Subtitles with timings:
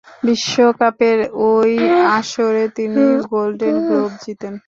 [0.23, 1.19] বিশ্বকাপের
[1.45, 1.51] ঐ
[2.17, 3.03] আসরে তিনি
[3.31, 4.53] গোল্ডেন গ্লোব জিতেন।